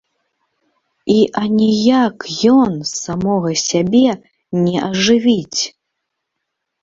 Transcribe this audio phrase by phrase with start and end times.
[1.15, 2.17] І аніяк
[2.53, 4.03] ён самога сябе
[4.63, 5.61] не ажывіць.